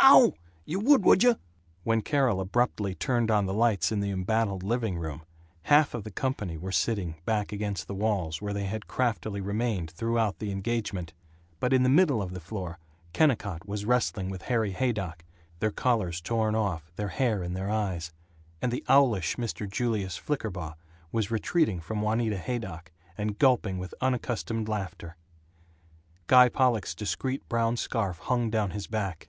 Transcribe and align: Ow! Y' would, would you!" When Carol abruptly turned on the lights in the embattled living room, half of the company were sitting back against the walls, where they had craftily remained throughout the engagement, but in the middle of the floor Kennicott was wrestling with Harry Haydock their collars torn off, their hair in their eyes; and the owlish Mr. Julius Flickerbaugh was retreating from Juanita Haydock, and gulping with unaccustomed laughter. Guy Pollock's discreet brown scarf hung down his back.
Ow! 0.00 0.32
Y' 0.64 0.76
would, 0.76 1.02
would 1.04 1.24
you!" 1.24 1.36
When 1.82 2.02
Carol 2.02 2.40
abruptly 2.40 2.94
turned 2.94 3.32
on 3.32 3.46
the 3.46 3.52
lights 3.52 3.90
in 3.90 3.98
the 3.98 4.12
embattled 4.12 4.62
living 4.62 4.96
room, 4.96 5.24
half 5.62 5.92
of 5.92 6.04
the 6.04 6.12
company 6.12 6.56
were 6.56 6.70
sitting 6.72 7.16
back 7.26 7.50
against 7.50 7.88
the 7.88 7.96
walls, 7.96 8.40
where 8.40 8.52
they 8.52 8.64
had 8.66 8.86
craftily 8.86 9.40
remained 9.40 9.90
throughout 9.90 10.38
the 10.38 10.52
engagement, 10.52 11.14
but 11.58 11.72
in 11.72 11.82
the 11.82 11.88
middle 11.88 12.22
of 12.22 12.32
the 12.32 12.38
floor 12.40 12.78
Kennicott 13.12 13.66
was 13.66 13.84
wrestling 13.84 14.30
with 14.30 14.42
Harry 14.42 14.70
Haydock 14.70 15.24
their 15.58 15.72
collars 15.72 16.20
torn 16.20 16.54
off, 16.54 16.92
their 16.94 17.08
hair 17.08 17.42
in 17.42 17.54
their 17.54 17.68
eyes; 17.68 18.12
and 18.62 18.70
the 18.70 18.84
owlish 18.88 19.34
Mr. 19.34 19.68
Julius 19.68 20.16
Flickerbaugh 20.16 20.74
was 21.10 21.32
retreating 21.32 21.80
from 21.80 22.02
Juanita 22.02 22.38
Haydock, 22.38 22.92
and 23.18 23.36
gulping 23.38 23.78
with 23.78 23.94
unaccustomed 24.00 24.68
laughter. 24.68 25.16
Guy 26.28 26.48
Pollock's 26.48 26.94
discreet 26.94 27.46
brown 27.48 27.76
scarf 27.76 28.18
hung 28.18 28.48
down 28.48 28.70
his 28.70 28.86
back. 28.86 29.28